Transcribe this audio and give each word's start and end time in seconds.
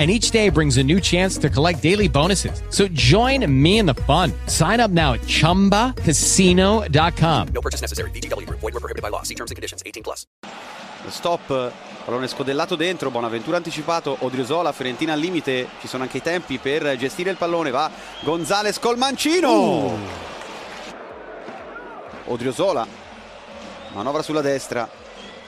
And 0.00 0.10
each 0.10 0.30
day 0.30 0.48
brings 0.48 0.78
a 0.78 0.82
new 0.82 0.98
chance 0.98 1.36
to 1.36 1.50
collect 1.50 1.82
daily 1.82 2.08
bonuses. 2.08 2.62
So 2.70 2.88
join 2.88 3.44
me 3.46 3.78
in 3.78 3.84
the 3.84 3.92
fun. 4.06 4.32
Sign 4.46 4.80
up 4.80 4.90
now 4.90 5.12
at 5.12 5.20
chumbacasino.com. 5.20 7.48
No 7.52 7.60
purchase 7.60 7.82
necessary. 7.82 8.10
VGW 8.12 8.46
Group. 8.46 8.60
Void 8.60 8.72
were 8.72 8.80
prohibited 8.80 9.02
by 9.02 9.10
law. 9.10 9.22
See 9.24 9.34
terms 9.34 9.50
and 9.50 9.56
conditions. 9.56 9.82
18 9.84 10.02
plus. 10.02 10.24
Stop, 11.08 11.72
pallone 12.04 12.28
scodellato 12.28 12.76
dentro, 12.76 13.10
Bonaventura 13.10 13.56
anticipato, 13.56 14.16
Odriozola, 14.20 14.72
Fiorentina 14.72 15.14
al 15.14 15.18
limite, 15.18 15.68
ci 15.80 15.88
sono 15.88 16.02
anche 16.02 16.18
i 16.18 16.22
tempi 16.22 16.58
per 16.58 16.94
gestire 16.96 17.30
il 17.30 17.36
pallone, 17.36 17.70
va 17.70 17.90
Gonzales 18.20 18.78
col 18.78 18.98
mancino! 18.98 19.96
Odriozola, 22.26 22.86
manovra 23.94 24.22
sulla 24.22 24.42
destra, 24.42 24.88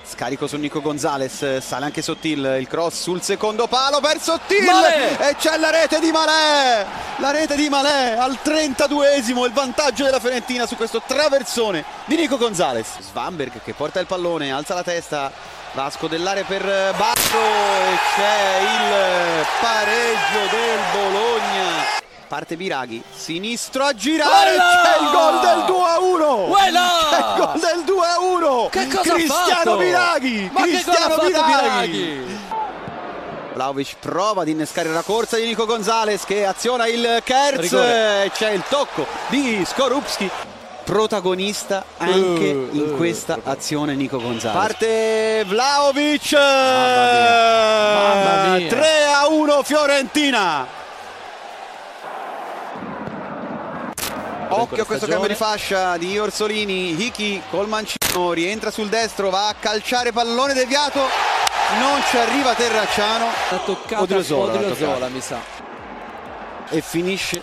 scarico 0.04 0.46
su 0.46 0.56
Nico 0.56 0.80
Gonzales, 0.80 1.58
sale 1.58 1.84
anche 1.86 2.02
Sottil, 2.02 2.56
il 2.58 2.66
cross 2.68 3.02
sul 3.02 3.22
secondo 3.22 3.66
palo 3.66 4.00
per 4.00 4.20
Sottil 4.20 4.64
Malè! 4.64 5.16
e 5.28 5.36
c'è 5.36 5.56
la 5.56 5.70
rete 5.70 6.00
di 6.00 6.10
Malè, 6.10 6.86
la 7.16 7.30
rete 7.30 7.54
di 7.56 7.68
Malè 7.68 8.16
al 8.18 8.38
32esimo, 8.42 9.44
il 9.44 9.52
vantaggio 9.52 10.04
della 10.04 10.20
Fiorentina 10.20 10.66
su 10.66 10.76
questo 10.76 11.02
traversone 11.06 11.84
di 12.04 12.16
Nico 12.16 12.36
Gonzales. 12.36 12.98
Svanberg 13.00 13.62
che 13.62 13.72
porta 13.74 14.00
il 14.00 14.06
pallone, 14.06 14.52
alza 14.52 14.74
la 14.74 14.82
testa, 14.82 15.30
va 15.72 15.84
a 15.86 15.90
scodellare 15.90 16.44
per 16.44 16.62
Basso 16.96 17.38
e 17.38 17.98
c'è 18.14 18.58
il 18.60 19.46
pareggio 19.60 20.50
del 20.50 20.78
Bologna. 20.92 22.00
Parte 22.28 22.56
Biraghi, 22.56 23.02
sinistro 23.14 23.84
a 23.84 23.94
girare, 23.94 24.50
Quella! 24.54 24.80
c'è 24.82 25.02
il 25.02 25.10
gol 25.10 25.40
del 25.40 25.64
2 25.66 25.84
a 25.86 25.98
1! 26.00 26.34
Quella! 26.48 26.91
Gol 27.36 27.60
del 27.60 27.84
2 27.84 28.06
a 28.06 28.20
1! 28.20 28.68
Che 28.70 28.86
cosa 28.88 29.14
Cristiano! 29.14 29.76
Ma 29.76 30.62
che 30.62 30.70
Cristiano! 30.70 31.16
Biraghi? 31.18 32.40
Vlaovic 33.54 33.96
prova 34.00 34.42
ad 34.42 34.48
innescare 34.48 34.88
la 34.88 35.02
corsa 35.02 35.36
di 35.36 35.44
Nico 35.44 35.66
Gonzalez 35.66 36.24
che 36.24 36.46
aziona 36.46 36.86
il 36.86 37.20
Kerz 37.22 37.72
e 37.72 38.30
c'è 38.32 38.50
il 38.50 38.62
tocco 38.68 39.06
di 39.28 39.62
Skorupski 39.64 40.30
protagonista 40.84 41.84
anche 41.98 42.50
Uh, 42.52 42.68
in 42.72 42.90
uh, 42.92 42.96
questa 42.96 43.38
azione 43.44 43.94
Nico 43.94 44.18
Gonzalez 44.20 44.58
parte 44.58 45.44
Vlaovic 45.46 46.32
Mamma 47.92 48.56
mia. 48.56 48.68
3 48.68 49.04
a 49.14 49.28
1 49.28 49.62
Fiorentina 49.62 50.66
Occhio 54.60 54.82
a 54.82 54.86
questo 54.86 55.06
cambio 55.06 55.28
di 55.28 55.34
fascia 55.34 55.96
di 55.96 56.18
Orsolini, 56.18 57.00
Hiki 57.02 57.42
col 57.50 57.68
mancino 57.68 58.32
rientra 58.32 58.70
sul 58.70 58.88
destro, 58.88 59.30
va 59.30 59.48
a 59.48 59.54
calciare 59.58 60.12
pallone 60.12 60.52
deviato, 60.52 61.00
non 61.78 62.00
ci 62.08 62.16
arriva 62.18 62.54
Terracciano. 62.54 63.26
Ha 63.50 63.56
toccato 63.64 64.02
Odriozola, 64.02 64.52
Odriozola, 64.52 65.08
mi 65.08 65.20
sa. 65.20 65.40
e 66.68 66.80
finisce 66.80 67.42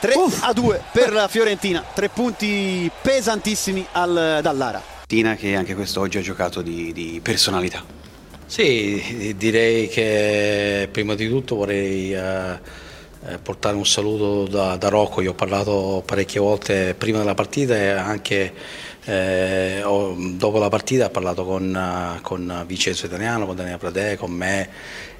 3 0.00 0.14
a 0.40 0.52
2 0.52 0.82
per 0.92 1.12
la 1.12 1.28
Fiorentina, 1.28 1.84
tre 1.94 2.08
punti 2.08 2.90
pesantissimi 3.02 3.86
al, 3.92 4.40
dall'Ara. 4.42 4.82
Tina 5.06 5.34
che 5.36 5.54
anche 5.54 5.74
quest'oggi 5.74 6.18
ha 6.18 6.22
giocato 6.22 6.62
di, 6.62 6.92
di 6.92 7.20
personalità. 7.22 7.82
Sì, 8.46 9.34
direi 9.36 9.88
che 9.88 10.88
prima 10.90 11.14
di 11.14 11.28
tutto 11.28 11.56
vorrei 11.56 12.14
eh, 12.14 12.58
portare 13.42 13.76
un 13.76 13.86
saluto 13.86 14.46
da, 14.46 14.76
da 14.76 14.88
Rocco, 14.88 15.20
io 15.20 15.30
ho 15.30 15.34
parlato 15.34 16.02
parecchie 16.04 16.40
volte 16.40 16.94
prima 16.94 17.18
della 17.18 17.34
partita 17.34 17.76
e 17.76 17.88
anche 17.88 18.52
eh, 19.04 19.82
dopo 19.82 20.58
la 20.58 20.68
partita 20.68 21.06
ho 21.06 21.10
parlato 21.10 21.44
con, 21.44 21.74
eh, 21.74 22.20
con 22.22 22.64
Vincenzo 22.66 23.06
Italiano, 23.06 23.46
con 23.46 23.56
Daniele 23.56 23.78
Pradè, 23.78 24.16
con 24.16 24.32
me, 24.32 24.68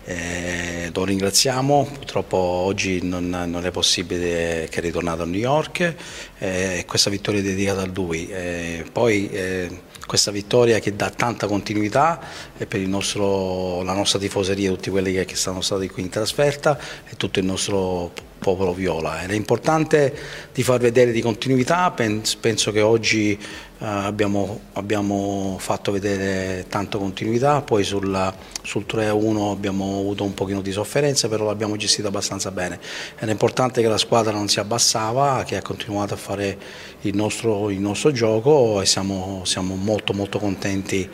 eh, 0.05 0.91
lo 0.93 1.05
ringraziamo, 1.05 1.89
purtroppo 1.93 2.37
oggi 2.37 3.01
non, 3.03 3.29
non 3.29 3.65
è 3.65 3.71
possibile 3.71 4.69
che 4.71 4.79
è 4.79 4.81
ritornato 4.81 5.23
a 5.23 5.27
New 5.27 5.39
York. 5.39 5.95
Eh, 6.39 6.79
e 6.79 6.85
questa 6.85 7.11
vittoria 7.11 7.41
è 7.41 7.43
dedicata 7.43 7.83
a 7.83 7.87
lui. 7.87 8.29
Eh, 8.29 8.85
poi 8.91 9.29
eh, 9.31 9.69
questa 10.07 10.31
vittoria 10.31 10.79
che 10.79 10.95
dà 10.97 11.11
tanta 11.11 11.47
continuità 11.47 12.21
e 12.57 12.67
per 12.67 12.81
nostro- 12.81 13.83
la 13.83 13.93
nostra 13.93 14.19
tifoseria, 14.19 14.71
tutti 14.71 14.91
quelli 14.91 15.13
che, 15.13 15.25
che 15.25 15.37
sono 15.37 15.61
stati 15.61 15.89
qui 15.89 16.03
in 16.03 16.09
trasferta 16.09 16.79
e 17.09 17.17
tutto 17.17 17.39
il 17.39 17.45
nostro 17.45 18.13
popolo 18.39 18.73
viola. 18.73 19.21
È 19.21 19.33
importante 19.33 20.15
di 20.53 20.63
far 20.63 20.79
vedere 20.79 21.13
di 21.13 21.21
continuità, 21.21 21.91
Pens- 21.91 22.37
penso 22.37 22.73
che 22.73 22.81
oggi 22.81 23.33
eh, 23.79 23.85
abbiamo, 23.85 24.61
abbiamo 24.75 25.57
fatto 25.59 25.93
vedere 25.93 26.65
tanta 26.69 26.97
continuità, 26.99 27.61
poi 27.61 27.85
sulla- 27.85 28.35
sul 28.63 28.85
3-1 28.87 29.51
abbiamo 29.51 29.99
avuto 29.99 30.25
un 30.25 30.35
pochino 30.35 30.61
di 30.61 30.73
sofferenza, 30.73 31.29
però 31.29 31.45
l'abbiamo 31.45 31.77
gestito 31.77 32.09
abbastanza 32.09 32.51
bene. 32.51 32.81
È 33.17 33.29
importante 33.29 33.83
che 33.83 33.89
la 33.89 33.99
squadra 33.99 34.33
non 34.33 34.49
si 34.49 34.61
abbassava, 34.61 35.43
che 35.45 35.57
ha 35.57 35.63
continuato 35.63 36.15
a 36.15 36.17
fare 36.17 36.59
il 37.03 37.15
nostro, 37.15 37.71
il 37.71 37.81
nostro 37.81 38.13
gioco 38.13 38.81
e 38.81 38.87
siamo, 38.87 39.43
siamo 39.45 39.75
molto 39.75 40.13
molto 40.13 40.39
contenti 40.39 41.09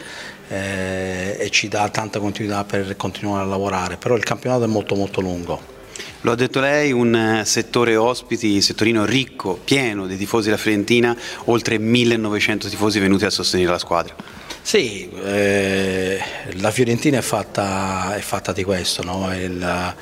eh, 0.49 1.37
e 1.39 1.51
ci 1.51 1.69
dà 1.69 1.89
tanta 1.89 2.21
continuità 2.21 2.65
per 2.65 2.97
continuare 2.97 3.45
a 3.45 3.47
lavorare, 3.47 3.97
però 3.97 4.15
il 4.17 4.25
campionato 4.25 4.65
è 4.65 4.69
molto 4.69 4.95
molto 4.95 5.21
lungo. 5.21 5.81
Lo 6.25 6.31
ha 6.31 6.35
detto 6.37 6.61
lei, 6.61 6.93
un 6.93 7.15
eh, 7.17 7.45
settore 7.45 7.97
ospiti, 7.97 8.61
settorino 8.61 9.05
ricco, 9.05 9.59
pieno 9.65 10.07
di 10.07 10.17
tifosi 10.17 10.47
della 10.47 10.57
Fiorentina, 10.57 11.17
oltre 11.47 11.79
1900 11.79 12.69
tifosi 12.69 13.01
venuti 13.01 13.25
a 13.25 13.31
sostenere 13.31 13.71
la 13.71 13.79
squadra. 13.79 14.15
Sì, 14.63 15.11
eh, 15.11 16.23
la 16.61 16.71
Fiorentina 16.71 17.19
è 17.19 17.23
fatta, 17.23 18.15
è 18.15 18.21
fatta 18.21 18.53
di 18.53 18.63
questo, 18.63 19.03
no? 19.03 19.33
È 19.33 19.49
la, 19.49 19.97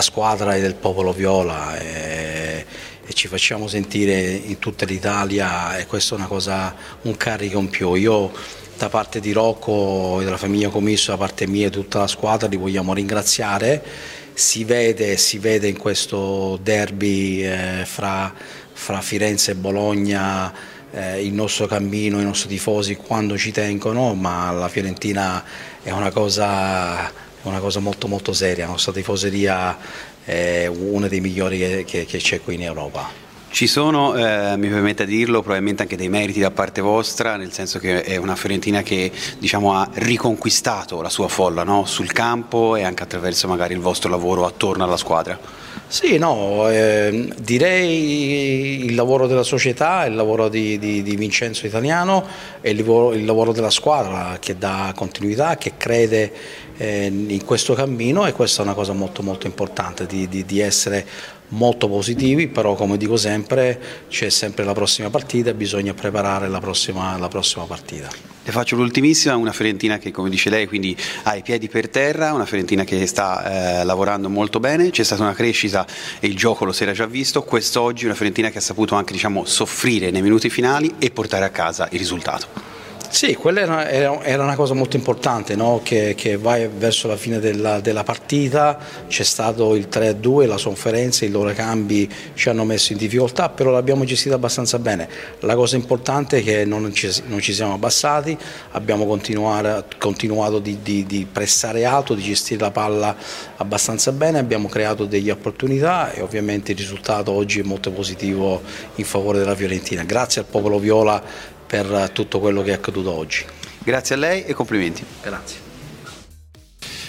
squadra 0.00 0.54
è 0.54 0.62
del 0.62 0.76
popolo 0.76 1.12
viola 1.12 1.78
e, 1.78 2.64
e 3.04 3.12
ci 3.12 3.28
facciamo 3.28 3.68
sentire 3.68 4.30
in 4.30 4.58
tutta 4.58 4.86
l'Italia 4.86 5.76
e 5.76 5.84
questo 5.84 6.14
è 6.14 6.16
una 6.16 6.26
cosa, 6.26 6.74
un 7.02 7.18
carico 7.18 7.58
in 7.58 7.68
più. 7.68 7.92
Io 7.92 8.32
da 8.78 8.88
parte 8.88 9.20
di 9.20 9.32
Rocco 9.32 10.20
e 10.20 10.24
della 10.24 10.38
famiglia 10.38 10.70
Commisso, 10.70 11.10
da 11.10 11.18
parte 11.18 11.46
mia 11.46 11.66
e 11.66 11.70
tutta 11.70 11.98
la 11.98 12.06
squadra 12.06 12.48
li 12.48 12.56
vogliamo 12.56 12.94
ringraziare. 12.94 14.14
Si 14.38 14.64
vede, 14.64 15.16
si 15.16 15.38
vede 15.38 15.66
in 15.66 15.78
questo 15.78 16.58
derby 16.62 17.42
eh, 17.42 17.84
fra, 17.86 18.30
fra 18.70 19.00
Firenze 19.00 19.52
e 19.52 19.54
Bologna 19.54 20.52
eh, 20.90 21.24
il 21.24 21.32
nostro 21.32 21.66
cammino, 21.66 22.20
i 22.20 22.24
nostri 22.24 22.50
tifosi 22.50 22.96
quando 22.96 23.38
ci 23.38 23.50
tengono, 23.50 24.12
ma 24.12 24.50
la 24.52 24.68
Fiorentina 24.68 25.42
è 25.82 25.90
una 25.90 26.10
cosa, 26.10 27.08
è 27.08 27.12
una 27.44 27.60
cosa 27.60 27.80
molto 27.80 28.08
molto 28.08 28.34
seria, 28.34 28.66
la 28.66 28.72
nostra 28.72 28.92
tifoseria 28.92 29.78
è 30.22 30.66
una 30.66 31.08
dei 31.08 31.20
migliori 31.20 31.84
che, 31.86 32.04
c'è 32.04 32.42
qui 32.42 32.56
in 32.56 32.62
Europa. 32.64 33.25
Ci 33.48 33.66
sono, 33.66 34.14
eh, 34.14 34.56
mi 34.58 34.68
permette 34.68 35.06
di 35.06 35.16
dirlo, 35.16 35.40
probabilmente 35.40 35.82
anche 35.82 35.96
dei 35.96 36.10
meriti 36.10 36.40
da 36.40 36.50
parte 36.50 36.82
vostra, 36.82 37.36
nel 37.36 37.52
senso 37.52 37.78
che 37.78 38.02
è 38.02 38.16
una 38.16 38.36
Fiorentina 38.36 38.82
che 38.82 39.10
diciamo, 39.38 39.74
ha 39.74 39.88
riconquistato 39.94 41.00
la 41.00 41.08
sua 41.08 41.28
folla 41.28 41.62
no? 41.62 41.86
sul 41.86 42.12
campo 42.12 42.76
e 42.76 42.82
anche 42.82 43.02
attraverso 43.02 43.48
magari 43.48 43.72
il 43.72 43.80
vostro 43.80 44.10
lavoro 44.10 44.44
attorno 44.44 44.84
alla 44.84 44.98
squadra. 44.98 45.38
Sì, 45.88 46.18
no, 46.18 46.68
ehm, 46.68 47.32
direi 47.38 48.84
il 48.86 48.94
lavoro 48.96 49.28
della 49.28 49.44
società, 49.44 50.04
il 50.04 50.16
lavoro 50.16 50.48
di, 50.48 50.78
di- 50.78 51.00
di 51.02 51.14
Vincenzo 51.14 51.64
Italiano 51.64 52.26
e 52.60 52.70
il 52.70 52.78
lavoro, 52.78 53.14
il 53.14 53.24
lavoro 53.24 53.52
della 53.52 53.70
squadra 53.70 54.36
che 54.40 54.58
dà 54.58 54.92
continuità, 54.96 55.56
che 55.56 55.74
crede 55.76 56.32
eh, 56.76 57.06
in 57.06 57.44
questo 57.44 57.74
cammino 57.74 58.26
e 58.26 58.32
questa 58.32 58.62
è 58.62 58.64
una 58.64 58.74
cosa 58.74 58.92
molto 58.94 59.22
molto 59.22 59.46
importante, 59.46 60.06
di, 60.06 60.28
di- 60.28 60.44
di 60.44 60.58
essere 60.58 61.06
molto 61.50 61.88
positivi, 61.88 62.48
però 62.48 62.74
come 62.74 62.96
dico 62.96 63.16
sempre 63.16 63.80
c'è 64.08 64.28
sempre 64.30 64.64
la 64.64 64.72
prossima 64.72 65.10
partita 65.10 65.50
e 65.50 65.54
bisogna 65.54 65.94
preparare 65.94 66.48
la 66.48 66.58
prossima, 66.58 67.16
la 67.16 67.28
prossima 67.28 67.64
partita. 67.64 68.08
Le 68.46 68.52
faccio 68.52 68.76
l'ultimissima, 68.76 69.34
una 69.34 69.50
Fiorentina 69.52 69.98
che 69.98 70.12
come 70.12 70.30
dice 70.30 70.50
lei 70.50 70.66
quindi 70.68 70.96
ha 71.24 71.34
i 71.34 71.42
piedi 71.42 71.68
per 71.68 71.88
terra, 71.88 72.32
una 72.32 72.46
Fiorentina 72.46 72.84
che 72.84 73.04
sta 73.06 73.80
eh, 73.80 73.84
lavorando 73.84 74.28
molto 74.28 74.60
bene, 74.60 74.90
c'è 74.90 75.02
stata 75.02 75.22
una 75.22 75.34
crescita 75.34 75.75
e 76.20 76.28
il 76.28 76.36
gioco 76.36 76.64
lo 76.64 76.72
si 76.72 76.84
era 76.84 76.92
già 76.92 77.06
visto, 77.06 77.42
quest'oggi 77.42 78.04
una 78.04 78.14
Fiorentina 78.14 78.50
che 78.50 78.58
ha 78.58 78.62
saputo 78.62 78.94
anche 78.94 79.12
diciamo, 79.12 79.44
soffrire 79.44 80.10
nei 80.10 80.22
minuti 80.22 80.48
finali 80.48 80.94
e 80.98 81.10
portare 81.10 81.44
a 81.44 81.50
casa 81.50 81.88
il 81.90 81.98
risultato. 81.98 82.75
Sì, 83.08 83.34
quella 83.34 83.88
era, 83.88 84.42
una 84.42 84.56
cosa 84.56 84.74
molto 84.74 84.96
importante, 84.96 85.54
no? 85.54 85.80
che, 85.82 86.14
che, 86.16 86.36
vai 86.36 86.68
verso 86.68 87.08
la 87.08 87.16
fine 87.16 87.38
della, 87.38 87.80
della 87.80 88.04
partita, 88.04 88.78
c'è 89.08 89.22
stato 89.22 89.74
il 89.74 89.88
3-2, 89.90 90.46
la 90.46 90.58
sofferenza, 90.58 91.24
i 91.24 91.30
loro 91.30 91.52
cambi 91.52 92.08
ci 92.34 92.48
hanno 92.48 92.64
messo 92.64 92.92
in 92.92 92.98
difficoltà, 92.98 93.48
però 93.48 93.70
l'abbiamo 93.70 94.04
gestita 94.04 94.34
abbastanza 94.34 94.78
bene. 94.78 95.08
La 95.40 95.54
cosa 95.54 95.76
importante 95.76 96.38
è 96.38 96.42
che 96.42 96.64
non 96.64 96.92
ci, 96.92 97.10
non 97.26 97.40
ci 97.40 97.54
siamo 97.54 97.74
abbassati, 97.74 98.36
abbiamo 98.72 99.06
continuato 99.06 100.58
di, 100.58 100.78
di, 100.82 101.06
di 101.06 101.26
pressare 101.30 101.84
alto, 101.84 102.14
di 102.14 102.22
gestire 102.22 102.60
la 102.60 102.70
palla 102.70 103.16
abbastanza 103.56 104.12
bene, 104.12 104.38
abbiamo 104.38 104.68
creato 104.68 105.06
delle 105.06 105.30
opportunità 105.30 106.12
e 106.12 106.20
ovviamente 106.20 106.72
il 106.72 106.78
risultato 106.78 107.32
oggi 107.32 107.60
è 107.60 107.62
molto 107.62 107.90
positivo 107.92 108.60
in 108.96 109.04
favore 109.04 109.38
della 109.38 109.54
Fiorentina. 109.54 110.02
Grazie 110.02 110.42
al 110.42 110.46
popolo 110.48 110.78
Viola 110.78 111.54
per 111.66 112.10
tutto 112.12 112.38
quello 112.38 112.62
che 112.62 112.70
è 112.70 112.74
accaduto 112.74 113.10
oggi. 113.10 113.44
Grazie 113.82 114.14
a 114.14 114.18
lei 114.18 114.44
e 114.44 114.54
complimenti. 114.54 115.04
Grazie. 115.22 115.64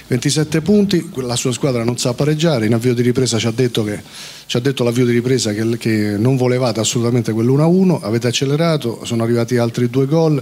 27 0.08 0.62
punti, 0.62 1.10
la 1.16 1.36
sua 1.36 1.52
squadra 1.52 1.84
non 1.84 1.98
sa 1.98 2.14
pareggiare, 2.14 2.66
in 2.66 2.74
avvio 2.74 2.94
di 2.94 3.02
ripresa 3.02 3.38
ci 3.38 3.48
ha 3.48 3.52
detto, 3.52 3.84
che, 3.84 4.02
ci 4.46 4.56
ha 4.56 4.62
detto 4.62 4.86
l'avvio 4.86 5.06
di 5.06 5.12
ripresa 5.12 5.52
che, 5.52 5.78
che 5.78 6.16
non 6.18 6.38
volevate 6.38 6.80
assolutamente 6.80 7.34
quell'1-1, 7.34 8.00
avete 8.02 8.28
accelerato, 8.28 9.04
sono 9.04 9.24
arrivati 9.24 9.58
altri 9.58 9.90
due 9.90 10.06
gol, 10.06 10.42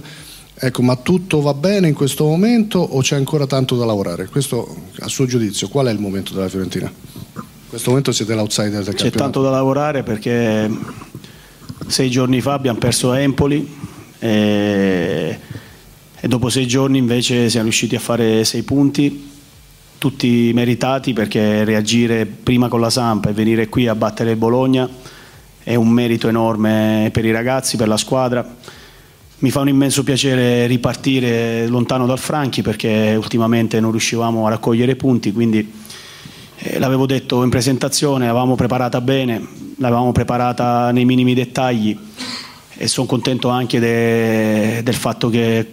ecco, 0.54 0.82
ma 0.82 0.94
tutto 0.94 1.40
va 1.40 1.52
bene 1.52 1.88
in 1.88 1.94
questo 1.94 2.24
momento 2.24 2.78
o 2.78 3.00
c'è 3.00 3.16
ancora 3.16 3.46
tanto 3.46 3.76
da 3.76 3.84
lavorare? 3.84 4.26
Questo 4.26 4.84
a 5.00 5.08
suo 5.08 5.26
giudizio, 5.26 5.68
qual 5.68 5.86
è 5.86 5.90
il 5.90 5.98
momento 5.98 6.32
della 6.32 6.48
Fiorentina? 6.48 6.86
In 6.86 7.68
questo 7.68 7.88
momento 7.90 8.12
siete 8.12 8.34
l'outsider 8.34 8.70
del 8.70 8.84
campionato. 8.84 9.10
C'è 9.10 9.18
tanto 9.18 9.42
da 9.42 9.50
lavorare 9.50 10.04
perché 10.04 10.70
sei 11.88 12.08
giorni 12.08 12.40
fa 12.40 12.52
abbiamo 12.52 12.78
perso 12.78 13.12
Empoli, 13.14 13.68
e, 14.18 15.38
e 16.18 16.28
dopo 16.28 16.48
sei 16.48 16.66
giorni 16.66 16.98
invece 16.98 17.48
siamo 17.48 17.64
riusciti 17.64 17.94
a 17.94 18.00
fare 18.00 18.44
sei 18.44 18.62
punti 18.62 19.34
tutti 19.98 20.52
meritati 20.54 21.12
perché 21.12 21.64
reagire 21.64 22.26
prima 22.26 22.68
con 22.68 22.80
la 22.80 22.90
Sampa 22.90 23.30
e 23.30 23.32
venire 23.32 23.68
qui 23.68 23.86
a 23.86 23.94
battere 23.94 24.32
il 24.32 24.36
Bologna 24.36 24.88
è 25.62 25.74
un 25.74 25.88
merito 25.88 26.28
enorme 26.28 27.08
per 27.12 27.24
i 27.24 27.32
ragazzi, 27.32 27.76
per 27.76 27.88
la 27.88 27.96
squadra. 27.96 28.46
Mi 29.38 29.50
fa 29.50 29.60
un 29.60 29.68
immenso 29.68 30.04
piacere 30.04 30.66
ripartire 30.66 31.66
lontano 31.66 32.06
dal 32.06 32.18
Franchi 32.18 32.62
perché 32.62 33.14
ultimamente 33.20 33.80
non 33.80 33.90
riuscivamo 33.90 34.46
a 34.46 34.50
raccogliere 34.50 34.96
punti, 34.96 35.32
quindi 35.32 35.72
eh, 36.58 36.78
l'avevo 36.78 37.04
detto 37.04 37.42
in 37.42 37.50
presentazione, 37.50 38.26
l'avevamo 38.26 38.54
preparata 38.54 39.00
bene, 39.00 39.44
l'avevamo 39.78 40.12
preparata 40.12 40.90
nei 40.92 41.04
minimi 41.04 41.34
dettagli 41.34 41.98
e 42.78 42.88
sono 42.88 43.06
contento 43.06 43.48
anche 43.48 43.78
de, 43.78 44.82
del 44.82 44.94
fatto 44.94 45.28
che 45.28 45.72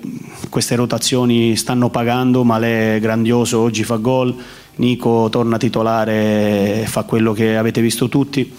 queste 0.50 0.76
rotazioni 0.76 1.56
stanno 1.56 1.90
pagando, 1.90 2.44
Malè 2.44 2.96
è 2.96 3.00
grandioso, 3.00 3.60
oggi 3.60 3.84
fa 3.84 3.98
gol, 3.98 4.36
Nico 4.76 5.28
torna 5.30 5.58
titolare 5.58 6.82
e 6.82 6.86
fa 6.88 7.04
quello 7.04 7.34
che 7.34 7.58
avete 7.58 7.82
visto 7.82 8.08
tutti. 8.08 8.52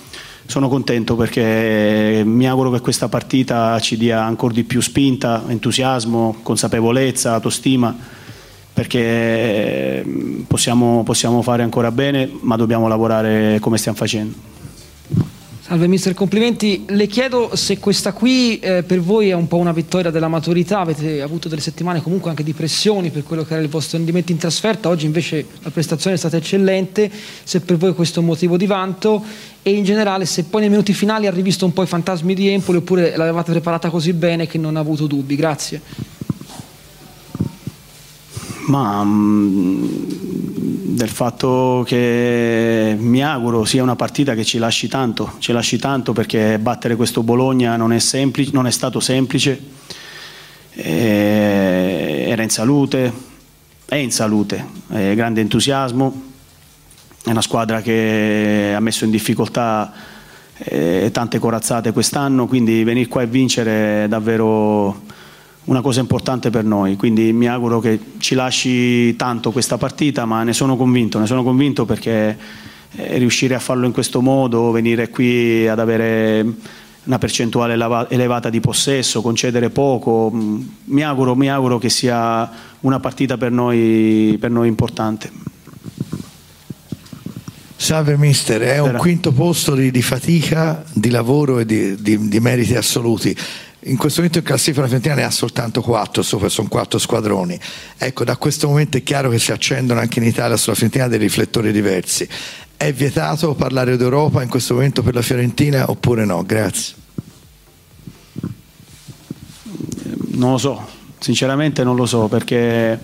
Sono 0.46 0.68
contento 0.68 1.16
perché 1.16 2.22
mi 2.24 2.46
auguro 2.46 2.70
che 2.70 2.80
questa 2.80 3.08
partita 3.08 3.80
ci 3.80 3.96
dia 3.96 4.22
ancora 4.22 4.52
di 4.52 4.64
più 4.64 4.82
spinta, 4.82 5.44
entusiasmo, 5.46 6.36
consapevolezza, 6.42 7.32
autostima, 7.32 7.96
perché 8.74 10.04
possiamo, 10.46 11.02
possiamo 11.02 11.40
fare 11.40 11.62
ancora 11.62 11.90
bene, 11.90 12.30
ma 12.40 12.56
dobbiamo 12.56 12.88
lavorare 12.88 13.58
come 13.60 13.78
stiamo 13.78 13.96
facendo. 13.96 14.52
Salve 15.66 15.86
mister, 15.86 16.12
complimenti. 16.12 16.84
Le 16.88 17.06
chiedo 17.06 17.56
se 17.56 17.78
questa 17.78 18.12
qui 18.12 18.58
eh, 18.58 18.82
per 18.82 19.00
voi 19.00 19.30
è 19.30 19.32
un 19.32 19.48
po' 19.48 19.56
una 19.56 19.72
vittoria 19.72 20.10
della 20.10 20.28
maturità, 20.28 20.80
avete 20.80 21.22
avuto 21.22 21.48
delle 21.48 21.62
settimane 21.62 22.02
comunque 22.02 22.28
anche 22.28 22.42
di 22.42 22.52
pressioni 22.52 23.08
per 23.08 23.22
quello 23.22 23.44
che 23.44 23.54
era 23.54 23.62
il 23.62 23.70
vostro 23.70 23.96
rendimento 23.96 24.30
in 24.30 24.36
trasferta, 24.36 24.90
oggi 24.90 25.06
invece 25.06 25.46
la 25.62 25.70
prestazione 25.70 26.16
è 26.16 26.18
stata 26.18 26.36
eccellente, 26.36 27.10
se 27.44 27.60
per 27.60 27.78
voi 27.78 27.94
questo 27.94 28.18
è 28.18 28.22
un 28.22 28.28
motivo 28.28 28.58
di 28.58 28.66
vanto 28.66 29.24
e 29.62 29.70
in 29.70 29.84
generale 29.84 30.26
se 30.26 30.44
poi 30.44 30.60
nei 30.60 30.68
minuti 30.68 30.92
finali 30.92 31.26
ha 31.26 31.30
rivisto 31.30 31.64
un 31.64 31.72
po' 31.72 31.82
i 31.82 31.86
fantasmi 31.86 32.34
di 32.34 32.48
Empoli 32.48 32.76
oppure 32.76 33.16
l'avevate 33.16 33.52
preparata 33.52 33.88
così 33.88 34.12
bene 34.12 34.46
che 34.46 34.58
non 34.58 34.76
ha 34.76 34.80
avuto 34.80 35.06
dubbi. 35.06 35.34
Grazie. 35.34 35.80
Ma 38.66 39.04
mm, 39.04 39.84
del 40.94 41.08
fatto 41.08 41.82
che 41.86 42.96
mi 42.98 43.22
auguro 43.22 43.64
sia 43.64 43.82
una 43.82 43.96
partita 43.96 44.34
che 44.34 44.44
ci 44.44 44.58
lasci 44.58 44.88
tanto, 44.88 45.34
ci 45.38 45.52
lasci 45.52 45.78
tanto 45.78 46.12
perché 46.12 46.58
battere 46.58 46.96
questo 46.96 47.22
Bologna 47.22 47.76
non 47.76 47.92
è, 47.92 47.98
semplice, 47.98 48.50
non 48.52 48.66
è 48.66 48.70
stato 48.70 49.00
semplice, 49.00 49.60
eh, 50.72 52.24
era 52.28 52.42
in 52.42 52.50
salute, 52.50 53.12
è 53.86 53.96
in 53.96 54.12
salute, 54.12 54.64
è 54.88 55.14
grande 55.14 55.40
entusiasmo, 55.40 56.22
è 57.24 57.30
una 57.30 57.42
squadra 57.42 57.80
che 57.82 58.72
ha 58.74 58.80
messo 58.80 59.04
in 59.04 59.10
difficoltà 59.10 59.92
eh, 60.56 61.10
tante 61.12 61.38
corazzate 61.38 61.92
quest'anno, 61.92 62.46
quindi 62.46 62.84
venire 62.84 63.08
qua 63.08 63.22
e 63.22 63.26
vincere 63.26 64.04
è 64.04 64.08
davvero 64.08 65.02
una 65.64 65.80
cosa 65.80 66.00
importante 66.00 66.50
per 66.50 66.64
noi, 66.64 66.96
quindi 66.96 67.32
mi 67.32 67.48
auguro 67.48 67.80
che 67.80 67.98
ci 68.18 68.34
lasci 68.34 69.16
tanto 69.16 69.50
questa 69.50 69.78
partita, 69.78 70.26
ma 70.26 70.42
ne 70.42 70.52
sono 70.52 70.76
convinto, 70.76 71.18
ne 71.18 71.26
sono 71.26 71.42
convinto 71.42 71.86
perché 71.86 72.36
eh, 72.96 73.18
riuscire 73.18 73.54
a 73.54 73.58
farlo 73.58 73.86
in 73.86 73.92
questo 73.92 74.20
modo, 74.20 74.70
venire 74.70 75.08
qui 75.08 75.66
ad 75.66 75.78
avere 75.78 76.46
una 77.04 77.18
percentuale 77.18 77.74
elevata 78.08 78.50
di 78.50 78.60
possesso, 78.60 79.22
concedere 79.22 79.70
poco, 79.70 80.30
mm, 80.32 80.62
mi 80.84 81.02
auguro, 81.02 81.34
mi 81.34 81.50
auguro 81.50 81.78
che 81.78 81.88
sia 81.88 82.50
una 82.80 83.00
partita 83.00 83.38
per 83.38 83.50
noi, 83.50 84.36
per 84.38 84.50
noi 84.50 84.68
importante. 84.68 85.30
Salve 87.76 88.16
mister, 88.16 88.62
è 88.62 88.78
un 88.78 88.96
quinto 88.96 89.32
posto 89.32 89.74
di, 89.74 89.90
di 89.90 90.00
fatica, 90.00 90.82
di 90.92 91.10
lavoro 91.10 91.58
e 91.58 91.66
di, 91.66 92.00
di, 92.00 92.28
di 92.28 92.40
meriti 92.40 92.74
assoluti 92.74 93.36
in 93.86 93.96
questo 93.96 94.20
momento 94.20 94.38
in 94.38 94.44
classifica 94.44 94.82
la 94.82 94.86
Fiorentina 94.86 95.14
ne 95.14 95.24
ha 95.24 95.30
soltanto 95.30 95.82
quattro, 95.82 96.22
sono 96.22 96.68
quattro 96.68 96.98
squadroni. 96.98 97.58
Ecco, 97.98 98.24
da 98.24 98.36
questo 98.36 98.68
momento 98.68 98.96
è 98.96 99.02
chiaro 99.02 99.28
che 99.28 99.38
si 99.38 99.52
accendono 99.52 100.00
anche 100.00 100.20
in 100.20 100.24
Italia 100.24 100.56
sulla 100.56 100.74
Fiorentina 100.74 101.08
dei 101.08 101.18
riflettori 101.18 101.72
diversi. 101.72 102.26
È 102.76 102.92
vietato 102.92 103.54
parlare 103.54 103.96
d'Europa 103.96 104.42
in 104.42 104.48
questo 104.48 104.74
momento 104.74 105.02
per 105.02 105.14
la 105.14 105.22
Fiorentina 105.22 105.90
oppure 105.90 106.24
no? 106.24 106.42
Grazie. 106.44 106.94
Non 110.36 110.52
lo 110.52 110.58
so, 110.58 110.86
sinceramente 111.18 111.84
non 111.84 111.94
lo 111.94 112.06
so 112.06 112.26
perché 112.28 112.98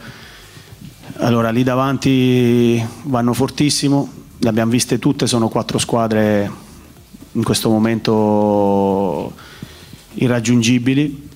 allora 1.18 1.50
lì 1.50 1.62
davanti 1.62 2.82
vanno 3.04 3.34
fortissimo, 3.34 4.10
le 4.38 4.48
abbiamo 4.48 4.70
viste 4.70 4.98
tutte, 4.98 5.26
sono 5.26 5.48
quattro 5.48 5.78
squadre 5.78 6.50
in 7.32 7.44
questo 7.44 7.68
momento 7.68 9.32
irraggiungibili. 10.14 11.28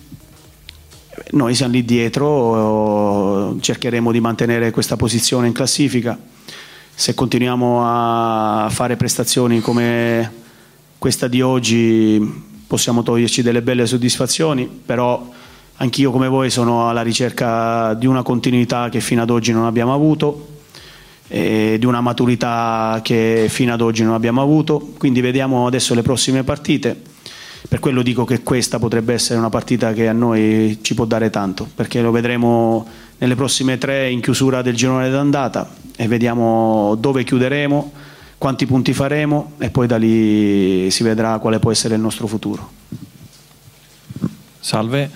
Noi 1.30 1.54
siamo 1.54 1.72
lì 1.72 1.84
dietro, 1.84 3.56
cercheremo 3.60 4.10
di 4.10 4.20
mantenere 4.20 4.70
questa 4.70 4.96
posizione 4.96 5.46
in 5.46 5.52
classifica. 5.52 6.18
Se 6.94 7.14
continuiamo 7.14 7.80
a 7.82 8.68
fare 8.70 8.96
prestazioni 8.96 9.60
come 9.60 10.42
questa 10.98 11.28
di 11.28 11.40
oggi 11.40 12.42
possiamo 12.66 13.02
toglierci 13.02 13.42
delle 13.42 13.62
belle 13.62 13.86
soddisfazioni, 13.86 14.66
però 14.66 15.28
anch'io 15.76 16.10
come 16.10 16.28
voi 16.28 16.50
sono 16.50 16.88
alla 16.88 17.02
ricerca 17.02 17.94
di 17.94 18.06
una 18.06 18.22
continuità 18.22 18.88
che 18.88 19.00
fino 19.00 19.22
ad 19.22 19.30
oggi 19.30 19.52
non 19.52 19.64
abbiamo 19.64 19.92
avuto 19.92 20.48
di 21.26 21.84
una 21.84 22.00
maturità 22.00 23.00
che 23.02 23.46
fino 23.48 23.72
ad 23.72 23.80
oggi 23.80 24.04
non 24.04 24.14
abbiamo 24.14 24.42
avuto, 24.42 24.92
quindi 24.98 25.20
vediamo 25.20 25.66
adesso 25.66 25.94
le 25.94 26.02
prossime 26.02 26.44
partite 26.44 27.13
per 27.66 27.78
quello 27.78 28.02
dico 28.02 28.24
che 28.24 28.42
questa 28.42 28.78
potrebbe 28.78 29.14
essere 29.14 29.38
una 29.38 29.48
partita 29.48 29.92
che 29.92 30.06
a 30.08 30.12
noi 30.12 30.78
ci 30.82 30.94
può 30.94 31.06
dare 31.06 31.30
tanto, 31.30 31.68
perché 31.74 32.02
lo 32.02 32.10
vedremo 32.10 32.86
nelle 33.18 33.34
prossime 33.34 33.78
tre 33.78 34.10
in 34.10 34.20
chiusura 34.20 34.62
del 34.62 34.74
girone 34.74 35.08
d'andata 35.08 35.70
e 35.96 36.06
vediamo 36.06 36.96
dove 36.98 37.24
chiuderemo, 37.24 37.92
quanti 38.36 38.66
punti 38.66 38.92
faremo 38.92 39.52
e 39.58 39.70
poi 39.70 39.86
da 39.86 39.96
lì 39.96 40.90
si 40.90 41.02
vedrà 41.02 41.38
quale 41.38 41.58
può 41.58 41.70
essere 41.70 41.94
il 41.94 42.00
nostro 42.00 42.26
futuro. 42.26 42.70
Salve, 44.60 45.10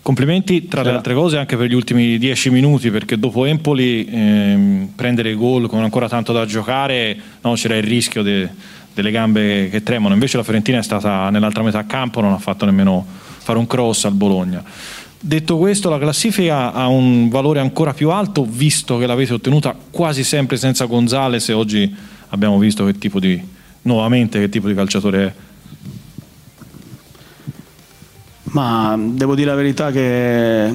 complimenti 0.00 0.66
tra 0.66 0.82
le 0.82 0.90
altre 0.90 1.14
cose 1.14 1.36
anche 1.36 1.56
per 1.56 1.68
gli 1.68 1.74
ultimi 1.74 2.18
dieci 2.18 2.50
minuti 2.50 2.90
perché 2.90 3.18
dopo 3.18 3.44
Empoli 3.44 4.04
ehm, 4.04 4.88
prendere 4.94 5.34
gol 5.34 5.68
con 5.68 5.82
ancora 5.82 6.08
tanto 6.08 6.32
da 6.32 6.44
giocare 6.44 7.16
no, 7.40 7.52
c'era 7.54 7.76
il 7.76 7.84
rischio 7.84 8.22
di 8.22 8.46
delle 8.94 9.10
gambe 9.10 9.68
che 9.70 9.82
tremano, 9.82 10.14
invece 10.14 10.36
la 10.36 10.42
Fiorentina 10.42 10.78
è 10.78 10.82
stata 10.82 11.30
nell'altra 11.30 11.62
metà 11.62 11.84
campo, 11.86 12.20
non 12.20 12.32
ha 12.32 12.38
fatto 12.38 12.64
nemmeno 12.64 13.04
fare 13.38 13.58
un 13.58 13.66
cross 13.66 14.04
al 14.04 14.12
Bologna. 14.12 14.62
Detto 15.24 15.56
questo, 15.56 15.88
la 15.88 15.98
classifica 15.98 16.72
ha 16.72 16.88
un 16.88 17.28
valore 17.28 17.60
ancora 17.60 17.94
più 17.94 18.10
alto, 18.10 18.44
visto 18.44 18.98
che 18.98 19.06
l'avete 19.06 19.34
ottenuta 19.34 19.74
quasi 19.90 20.24
sempre 20.24 20.56
senza 20.56 20.86
Gonzales 20.86 21.48
e 21.48 21.52
oggi 21.52 21.94
abbiamo 22.30 22.58
visto 22.58 22.84
che 22.84 22.98
tipo 22.98 23.20
di, 23.20 23.40
nuovamente 23.82 24.40
che 24.40 24.48
tipo 24.48 24.66
di 24.66 24.74
calciatore 24.74 25.26
è. 25.26 25.32
Ma 28.44 28.96
devo 28.98 29.34
dire 29.34 29.50
la 29.50 29.56
verità 29.56 29.90
che 29.90 30.74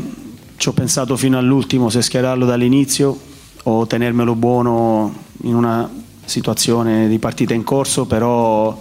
ci 0.56 0.70
ho 0.70 0.72
pensato 0.72 1.18
fino 1.18 1.38
all'ultimo 1.38 1.90
se 1.90 2.02
schierarlo 2.02 2.46
dall'inizio 2.46 3.20
o 3.64 3.86
tenermelo 3.86 4.34
buono 4.34 5.14
in 5.44 5.56
una 5.56 5.88
situazione 6.28 7.08
di 7.08 7.20
partita 7.20 7.54
in 7.54 7.64
corso, 7.64 8.06
però 8.06 8.78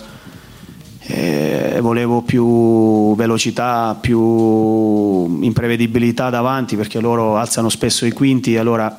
eh, 0.98 1.78
volevo 1.80 2.22
più 2.22 3.14
velocità, 3.14 3.96
più 3.98 5.42
imprevedibilità 5.42 6.28
davanti 6.28 6.76
perché 6.76 7.00
loro 7.00 7.36
alzano 7.36 7.68
spesso 7.68 8.04
i 8.04 8.10
quinti, 8.10 8.56
allora 8.56 8.98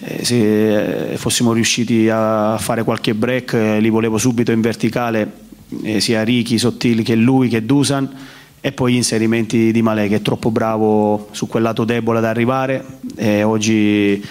eh, 0.00 0.24
se 0.24 1.16
fossimo 1.16 1.52
riusciti 1.52 2.08
a 2.10 2.58
fare 2.58 2.82
qualche 2.82 3.14
break 3.14 3.52
eh, 3.52 3.80
li 3.80 3.88
volevo 3.88 4.18
subito 4.18 4.50
in 4.50 4.60
verticale, 4.60 5.32
eh, 5.82 6.00
sia 6.00 6.24
Ricky, 6.24 6.58
Sottili 6.58 7.02
che 7.04 7.14
lui 7.14 7.48
che 7.48 7.64
Dusan 7.64 8.10
e 8.60 8.72
poi 8.72 8.94
gli 8.94 8.96
inserimenti 8.96 9.70
di 9.70 9.82
Malè 9.82 10.08
che 10.08 10.16
è 10.16 10.22
troppo 10.22 10.50
bravo 10.50 11.28
su 11.30 11.46
quel 11.46 11.62
lato 11.62 11.84
debole 11.84 12.18
ad 12.18 12.24
arrivare 12.24 12.84
e 13.14 13.44
oggi 13.44 14.24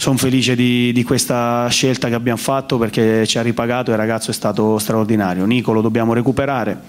sono 0.00 0.16
felice 0.16 0.54
di, 0.54 0.92
di, 0.94 1.02
questa 1.02 1.68
scelta 1.68 2.08
che 2.08 2.14
abbiamo 2.14 2.38
fatto 2.38 2.78
perché 2.78 3.26
ci 3.26 3.36
ha 3.36 3.42
ripagato 3.42 3.90
e 3.90 3.92
il 3.92 4.00
ragazzo 4.00 4.30
è 4.30 4.32
stato 4.32 4.78
straordinario. 4.78 5.44
Nico 5.44 5.72
lo 5.72 5.82
dobbiamo 5.82 6.14
recuperare, 6.14 6.84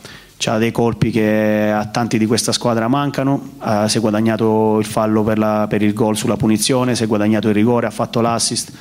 ha 0.46 0.58
dei 0.58 0.72
colpi 0.72 1.12
che 1.12 1.70
a 1.76 1.86
tanti 1.88 2.18
di 2.18 2.26
questa 2.26 2.54
squadra 2.54 2.88
mancano, 2.88 3.56
uh, 3.60 3.86
si 3.88 3.98
è 3.98 4.00
guadagnato 4.00 4.80
il 4.80 4.86
fallo 4.86 5.24
per, 5.24 5.38
la, 5.38 5.66
per 5.68 5.82
il 5.82 5.94
gol 5.94 6.16
sulla 6.16 6.38
punizione, 6.38 6.96
si 6.96 7.04
è 7.04 7.08
guadagnato 7.08 7.50
il 7.50 7.54
rigore, 7.54 7.86
ha 7.86 7.92
fatto 7.92 8.22
l'assist. 8.22 8.72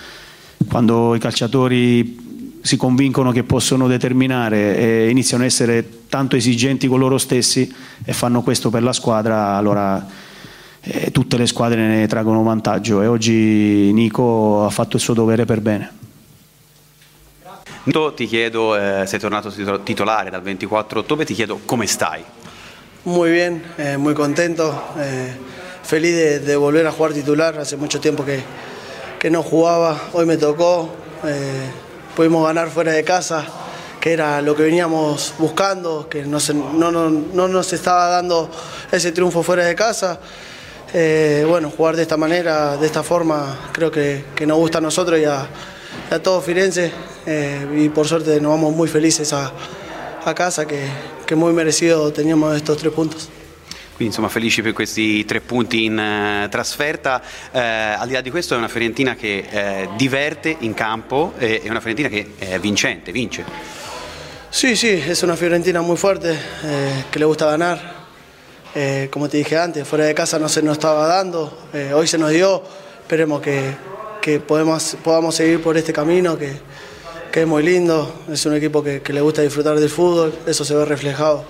Quando 0.69 1.17
i 1.17 1.19
calciatori 1.19 2.61
si 2.63 2.77
convincono 2.77 3.33
che 3.33 3.43
possono 3.43 3.89
determinare 3.89 4.77
e 4.77 5.11
iniziano 5.11 5.43
a 5.43 5.47
essere 5.47 6.05
tanto 6.09 6.37
esigenti 6.37 6.87
con 6.87 7.01
loro 7.01 7.19
stessi 7.19 7.69
e 8.05 8.13
fanno 8.13 8.43
questo 8.43 8.71
per 8.71 8.85
la 8.85 8.93
squadra, 8.93 9.57
allora 9.57 10.29
eh, 10.83 11.11
tutte 11.11 11.37
le 11.37 11.47
squadre 11.47 11.87
ne 11.87 12.07
traggono 12.07 12.43
vantaggio 12.43 13.03
e 13.03 13.07
oggi 13.07 13.93
Nico 13.93 14.65
ha 14.65 14.71
fatto 14.71 14.97
il 14.97 15.03
suo 15.03 15.15
dovere 15.15 15.45
per 15.45 15.61
bene. 15.61 15.99
Ti 17.83 18.27
chiedo, 18.27 18.77
eh, 18.77 19.07
sei 19.07 19.19
tornato 19.19 19.51
titolare 19.83 20.31
dal 20.31 20.43
24 20.43 21.01
ottobre, 21.01 21.25
ti 21.25 21.35
chiedo 21.35 21.61
come 21.65 21.87
stai? 21.87 22.23
Muy 23.05 23.31
bien, 23.31 23.63
eh, 23.79 23.97
muy 23.97 24.13
contento, 24.13 24.93
eh, 24.99 25.33
feliz 25.83 26.15
de, 26.15 26.41
de, 26.41 26.57
volver 26.57 26.87
a 26.87 26.93
jugar 26.93 27.13
titular, 27.13 27.59
hace 27.59 27.77
mucho 27.77 27.99
tiempo 27.99 28.25
que, 28.25 28.43
que 29.19 29.31
no 29.31 29.43
jugaba, 29.43 29.99
hoy 30.13 30.27
me 30.27 30.37
tocó, 30.37 30.91
eh, 31.25 31.71
pudimos 32.15 32.47
ganar 32.47 32.69
fuera 32.69 32.93
de 32.93 33.03
casa, 33.03 33.47
que 33.99 34.13
era 34.13 34.43
lo 34.43 34.55
que 34.55 34.65
veníamos 34.65 35.33
buscando, 35.39 36.09
que 36.09 36.25
no, 36.25 36.39
se, 36.39 36.53
no, 36.53 36.93
no, 36.93 37.09
no 37.09 37.49
nos 37.49 37.73
estaba 37.73 38.09
dando 38.09 38.51
ese 38.93 39.13
triunfo 39.13 39.43
fuera 39.43 39.65
de 39.65 39.75
casa. 39.75 40.21
Eh, 40.93 41.45
bueno, 41.47 41.71
jugar 41.71 41.95
de 41.95 42.03
esta 42.03 42.17
manera, 42.17 42.77
de 42.77 42.85
esta 42.85 43.03
forma, 43.03 43.71
creo 43.73 43.91
que, 43.91 44.25
que 44.35 44.45
nos 44.45 44.59
gusta 44.59 44.79
a 44.79 44.81
nosotros 44.81 45.21
y 45.21 45.25
a, 45.25 45.47
a 46.11 46.19
todos 46.19 46.45
Firenze. 46.45 46.91
Eh, 47.27 47.67
y 47.77 47.89
por 47.91 48.09
suerte 48.09 48.41
nos 48.41 48.51
vamos 48.53 48.75
muy 48.75 48.89
felices 48.89 49.33
a, 49.33 49.53
a 50.25 50.35
casa, 50.35 50.67
che, 50.67 50.81
che 51.27 51.35
muy 51.37 51.53
merecido 51.53 52.11
teníamos 52.13 52.57
estos 52.57 52.79
tre 52.79 52.91
punti. 52.91 53.17
Quindi 53.95 54.17
insomma 54.17 54.29
felici 54.31 54.63
per 54.63 54.73
questi 54.73 55.25
tre 55.27 55.41
punti 55.41 55.85
in 55.85 55.99
uh, 55.99 56.49
trasferta. 56.49 57.23
Uh, 57.53 57.59
al 58.01 58.09
di 58.09 58.15
là 58.15 58.23
di 58.23 58.31
questo 58.31 58.55
è 58.55 58.57
una 58.57 58.67
Fiorentina 58.67 59.15
che 59.15 59.45
uh, 59.49 59.95
diverte 59.97 60.57
in 60.61 60.73
campo, 60.73 61.35
è 61.37 61.61
una 61.69 61.81
Fiorentina 61.81 62.09
che 62.09 62.33
è 62.39 62.59
vincente, 62.59 63.13
vince. 63.13 63.45
Sì, 64.49 64.75
sì, 64.75 64.99
è 64.99 65.17
una 65.23 65.37
Fiorentina 65.37 65.81
muy 65.83 65.97
fuerte, 65.97 66.37
che 67.09 67.19
le 67.19 67.25
gusta 67.25 67.51
ganar. 67.51 68.00
Eh, 68.73 69.09
como 69.11 69.29
te 69.29 69.37
dije 69.37 69.59
antes, 69.59 69.87
fuera 69.87 70.05
de 70.05 70.15
casa 70.15 70.39
no 70.39 70.49
se 70.49 70.63
nos 70.63 70.75
estaba 70.75 71.09
dando, 71.09 71.53
eh, 71.73 71.93
hoy 71.93 72.07
se 72.07 72.19
nos 72.19 72.31
dio, 72.31 72.63
esperemos 73.01 73.43
que, 73.43 73.75
que 74.23 74.39
podemos, 74.39 74.97
podamos 75.03 75.35
seguir 75.35 75.61
por 75.61 75.77
este 75.77 75.93
camino, 75.93 76.39
que, 76.39 76.53
que, 77.33 77.41
es 77.41 77.47
muy 77.49 77.65
lindo, 77.65 78.23
es 78.31 78.47
un 78.47 78.55
equipo 78.55 78.81
que, 78.81 79.03
le 79.05 79.21
gusta 79.21 79.43
disfrutar 79.43 79.77
del 79.77 79.91
fútbol, 79.91 80.33
eso 80.47 80.65
se 80.65 80.77
ve 80.77 80.85
reflejado 80.85 81.45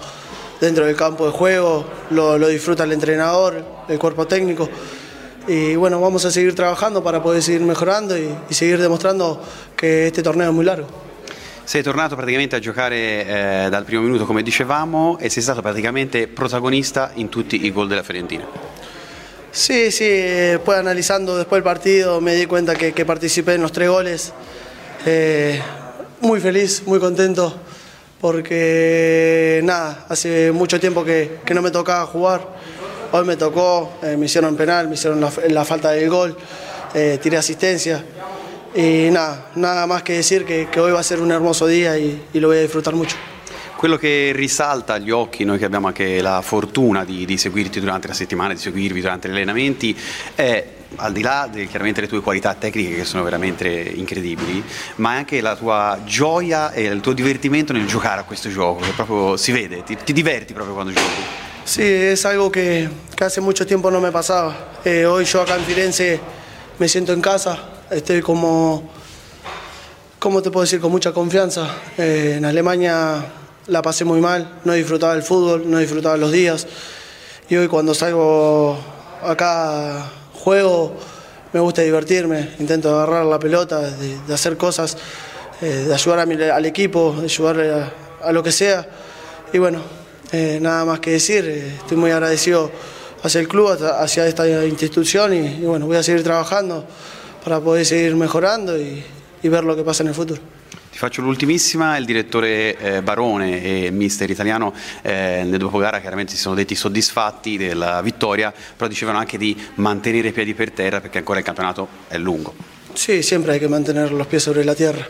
dentro 0.62 0.86
del 0.86 0.96
campo 0.96 1.26
de 1.26 1.32
juego, 1.32 1.84
lo, 2.08 2.38
lo 2.38 2.48
disfruta 2.48 2.84
el 2.84 2.92
entrenador, 2.92 3.62
el 3.86 3.98
cuerpo 3.98 4.26
técnico. 4.26 4.70
Y 5.46 5.74
bueno, 5.74 6.00
vamos 6.00 6.24
a 6.24 6.30
seguir 6.30 6.54
trabajando 6.54 7.02
para 7.02 7.22
poder 7.22 7.42
seguir 7.42 7.60
mejorando 7.62 8.16
y 8.16 8.54
seguir 8.54 8.80
demostrando 8.80 9.42
que 9.76 10.06
este 10.06 10.22
torneo 10.22 10.48
es 10.48 10.54
muy 10.54 10.64
largo. 10.64 11.09
Sei 11.70 11.84
tornato 11.84 12.16
praticamente 12.16 12.56
a 12.56 12.58
giocare 12.58 12.96
eh, 12.96 13.68
dal 13.70 13.84
primo 13.84 14.02
minuto 14.02 14.26
come 14.26 14.42
dicevamo 14.42 15.18
e 15.20 15.30
sei 15.30 15.40
stato 15.40 15.62
praticamente 15.62 16.26
protagonista 16.26 17.12
in 17.14 17.28
tutti 17.28 17.64
i 17.64 17.70
gol 17.70 17.86
della 17.86 18.02
Fiorentina. 18.02 18.44
Sí, 19.52 19.92
sí, 19.92 20.58
poi 20.64 20.78
analizando 20.78 21.36
después 21.36 21.58
el 21.58 21.62
partido 21.62 22.20
me 22.20 22.34
di 22.34 22.46
cuenta 22.46 22.74
que, 22.74 23.04
participé 23.04 23.54
en 23.54 23.62
los 23.62 23.70
tres 23.70 23.88
goles. 23.88 24.32
Eh, 25.06 25.60
muy 26.22 26.40
feliz, 26.40 26.82
muy 26.86 26.98
contento 26.98 27.56
porque 28.20 29.60
nada, 29.62 30.06
hace 30.08 30.50
mucho 30.50 30.80
tiempo 30.80 31.04
que, 31.04 31.38
no 31.54 31.62
me 31.62 31.70
tocaba 31.70 32.04
jugar. 32.06 32.48
Hoy 33.12 33.24
me 33.24 33.36
tocó, 33.36 33.92
eh, 34.02 34.16
me 34.16 34.26
hicieron 34.26 34.56
penal, 34.56 34.88
me 34.88 34.94
hicieron 34.94 35.20
la, 35.20 35.30
la 35.48 35.64
falta 35.64 35.92
del 35.92 36.10
gol, 36.10 36.36
eh, 36.94 37.20
tiré 37.22 37.36
asistencia. 37.36 38.04
Y 38.74 39.10
nada, 39.10 39.50
nada 39.56 39.86
más 39.86 40.02
que 40.02 40.14
decir 40.14 40.44
que, 40.44 40.68
que 40.70 40.80
hoy 40.80 40.92
va 40.92 41.00
a 41.00 41.02
ser 41.02 41.20
un 41.20 41.32
hermoso 41.32 41.66
día 41.66 41.98
y, 41.98 42.22
y, 42.32 42.38
lo 42.38 42.48
voy 42.48 42.58
a 42.58 42.60
disfrutar 42.60 42.94
mucho. 42.94 43.16
Quello 43.76 43.96
che 43.96 44.32
risalta 44.34 44.94
agli 44.94 45.10
occhi, 45.10 45.44
noi 45.44 45.58
che 45.58 45.64
abbiamo 45.64 45.88
anche 45.88 46.20
la 46.20 46.40
fortuna 46.42 47.04
di, 47.04 47.24
di 47.24 47.36
seguirti 47.36 47.80
durante 47.80 48.08
la 48.08 48.14
settimana, 48.14 48.52
di 48.52 48.60
seguirvi 48.60 49.00
durante 49.00 49.28
gli 49.28 49.32
allenamenti, 49.32 49.98
è 50.34 50.66
al 50.96 51.12
di 51.12 51.22
là 51.22 51.48
di 51.50 51.66
chiaramente 51.66 52.00
le 52.00 52.08
tue 52.08 52.20
qualità 52.20 52.54
tecniche 52.54 52.94
che 52.94 53.04
sono 53.04 53.22
veramente 53.22 53.68
incredibili, 53.68 54.62
ma 54.96 55.12
anche 55.12 55.40
la 55.40 55.56
tua 55.56 56.00
gioia 56.04 56.72
e 56.72 56.84
il 56.84 57.00
tuo 57.00 57.12
divertimento 57.12 57.72
nel 57.72 57.86
giocare 57.86 58.20
a 58.20 58.24
questo 58.24 58.50
gioco, 58.50 58.82
che 58.82 58.92
proprio 58.92 59.36
si 59.36 59.50
vede, 59.50 59.82
ti, 59.82 59.96
ti 60.04 60.12
diverti 60.12 60.52
proprio 60.52 60.74
quando 60.74 60.92
giochi. 60.92 61.48
Sí, 61.64 61.82
es 61.82 62.24
algo 62.24 62.50
que, 62.50 62.88
que 63.16 63.24
hace 63.24 63.40
mucho 63.40 63.64
tiempo 63.64 63.90
no 63.90 64.00
me 64.00 64.10
pasaba. 64.10 64.80
Eh, 64.84 65.06
hoy 65.06 65.24
yo 65.24 65.42
acá 65.42 65.56
en 65.56 65.64
Firenze 65.64 66.18
me 66.78 66.88
siento 66.88 67.12
en 67.12 67.20
casa, 67.20 67.79
estoy 67.90 68.22
como, 68.22 68.88
¿cómo 70.18 70.42
te 70.42 70.50
puedo 70.50 70.62
decir? 70.62 70.80
Con 70.80 70.92
mucha 70.92 71.12
confianza. 71.12 71.68
Eh, 71.98 72.34
en 72.38 72.44
Alemania 72.44 73.24
la 73.66 73.82
pasé 73.82 74.04
muy 74.04 74.20
mal, 74.20 74.60
no 74.64 74.72
disfrutaba 74.72 75.14
el 75.14 75.22
fútbol, 75.22 75.68
no 75.68 75.78
disfrutaba 75.78 76.16
los 76.16 76.30
días. 76.30 76.66
Y 77.48 77.56
hoy 77.56 77.68
cuando 77.68 77.94
salgo 77.94 78.78
acá, 79.22 80.08
juego, 80.34 80.96
me 81.52 81.60
gusta 81.60 81.82
divertirme, 81.82 82.50
intento 82.60 82.94
agarrar 82.94 83.26
la 83.26 83.38
pelota, 83.38 83.80
de, 83.80 84.32
hacer 84.32 84.56
cosas, 84.56 84.96
eh, 85.60 85.84
de 85.88 85.94
ayudar 85.94 86.20
a 86.20 86.26
mi, 86.26 86.40
al 86.40 86.64
equipo, 86.66 87.16
de 87.18 87.24
ayudar 87.24 87.60
a, 87.60 88.28
a, 88.28 88.32
lo 88.32 88.42
que 88.42 88.52
sea. 88.52 88.86
Y 89.52 89.58
bueno, 89.58 89.82
eh, 90.30 90.58
nada 90.60 90.84
más 90.84 91.00
que 91.00 91.10
decir, 91.10 91.44
eh, 91.44 91.74
estoy 91.78 91.96
muy 91.96 92.12
agradecido 92.12 92.70
hacia 93.22 93.40
el 93.40 93.48
club, 93.48 93.76
hacia 93.82 94.26
esta 94.28 94.46
institución 94.64 95.34
y, 95.34 95.46
y 95.56 95.64
bueno, 95.66 95.86
voy 95.86 95.96
a 95.96 96.04
seguir 96.04 96.22
trabajando. 96.22 96.86
Para 97.42 97.60
poter 97.60 97.84
seguire 97.84 98.14
migliorando 98.14 98.74
e, 98.74 99.02
e 99.40 99.48
vedere 99.48 99.66
lo 99.66 99.74
che 99.74 99.82
passa 99.82 100.02
nel 100.02 100.14
futuro. 100.14 100.58
Ti 100.90 100.98
faccio 100.98 101.22
l'ultimissima, 101.22 101.96
il 101.96 102.04
direttore 102.04 102.76
eh, 102.76 103.02
Barone 103.02 103.62
e 103.62 103.90
mister 103.90 104.28
italiano 104.28 104.74
eh, 105.02 105.42
nel 105.44 105.58
dopoguara 105.58 106.00
chiaramente 106.00 106.32
si 106.32 106.38
sono 106.38 106.56
detti 106.56 106.74
soddisfatti 106.74 107.56
della 107.56 108.02
vittoria, 108.02 108.52
però 108.76 108.88
dicevano 108.88 109.18
anche 109.18 109.38
di 109.38 109.56
mantenere 109.76 110.28
i 110.28 110.32
piedi 110.32 110.52
per 110.52 110.72
terra 110.72 111.00
perché 111.00 111.18
ancora 111.18 111.38
il 111.38 111.44
campionato 111.44 111.88
è 112.08 112.18
lungo. 112.18 112.54
Sí, 112.94 113.22
siempre 113.22 113.52
hay 113.52 113.60
que 113.60 113.68
mantener 113.68 114.10
los 114.10 114.26
pies 114.26 114.42
sobre 114.42 114.64
la 114.64 114.74
tierra. 114.74 115.06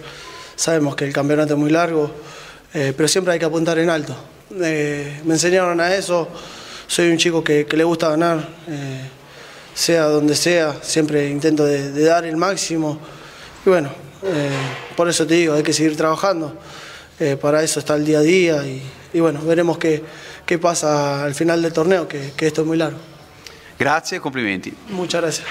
Sabemos 0.55 0.95
que 0.95 1.07
el 1.07 1.15
campeonato 1.15 1.55
es 1.55 1.59
muy 1.59 1.71
largo, 1.71 2.15
eh, 2.75 2.93
pero 2.95 3.09
siempre 3.09 3.33
hay 3.33 3.39
que 3.39 3.47
apuntar 3.47 3.79
en 3.79 3.89
alto. 3.89 4.15
Eh, 4.61 5.21
me 5.25 5.33
enseñaron 5.33 5.81
a 5.81 5.95
eso, 5.95 6.29
soy 6.87 7.11
un 7.11 7.17
chico 7.17 7.43
que, 7.43 7.65
que 7.65 7.77
le 7.79 7.85
gusta 7.85 8.11
ganar. 8.11 8.47
Eh, 8.69 9.01
sea 9.75 10.05
donde 10.05 10.37
sea, 10.37 10.77
siempre 10.83 11.29
intento 11.29 11.65
de, 11.65 11.93
de 11.93 12.05
dar 12.05 12.25
el 12.25 12.37
máximo. 12.37 12.99
Y 13.65 13.71
bueno, 13.71 13.91
eh, 14.23 14.51
por 14.97 15.09
eso 15.09 15.27
te 15.27 15.35
digo, 15.35 15.55
hay 15.55 15.63
que 15.63 15.73
seguir 15.73 15.97
trabajando. 15.97 16.57
Eh, 17.19 17.37
para 17.37 17.63
eso 17.63 17.81
está 17.81 17.97
el 17.97 18.05
día 18.05 18.19
a 18.19 18.23
día 18.23 18.67
y, 18.67 18.83
y 19.13 19.21
bueno, 19.21 19.41
veremos 19.43 19.79
qué, 19.79 20.03
qué, 20.47 20.59
pasa 20.59 21.25
al 21.25 21.35
final 21.35 21.61
del 21.61 21.73
torneo, 21.73 22.09
que, 22.09 22.33
que 22.37 22.47
esto 22.47 22.63
es 22.63 22.67
muy 22.67 22.79
largo. 22.79 22.99
Grazie 23.79 24.19
e 24.19 24.21
complimenti. 24.21 24.73
Muchas 24.89 25.23
gracias. 25.23 25.47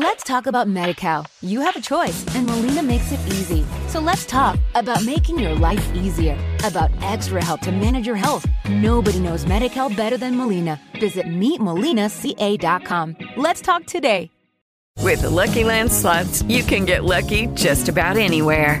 Let's 0.00 0.22
talk 0.22 0.46
about 0.46 0.68
MediCal. 0.68 1.26
You 1.40 1.60
have 1.60 1.74
a 1.74 1.80
choice, 1.80 2.24
and 2.36 2.46
Molina 2.46 2.84
makes 2.84 3.10
it 3.10 3.18
easy. 3.26 3.66
So 3.88 3.98
let's 3.98 4.24
talk 4.26 4.56
about 4.76 5.04
making 5.04 5.40
your 5.40 5.56
life 5.56 5.84
easier, 5.92 6.38
about 6.62 6.92
extra 7.02 7.42
help 7.42 7.62
to 7.62 7.72
manage 7.72 8.06
your 8.06 8.14
health. 8.14 8.46
Nobody 8.70 9.18
knows 9.18 9.44
Medi-Cal 9.44 9.90
better 9.90 10.16
than 10.16 10.36
Molina. 10.36 10.80
Visit 11.00 11.26
meetmolinaca.com. 11.26 13.16
Let's 13.36 13.60
talk 13.60 13.84
today. 13.86 14.30
With 15.02 15.22
the 15.22 15.30
Lucky 15.30 15.64
Land 15.64 15.90
slots, 15.90 16.42
you 16.42 16.62
can 16.62 16.84
get 16.84 17.02
lucky 17.02 17.48
just 17.54 17.88
about 17.88 18.16
anywhere. 18.16 18.80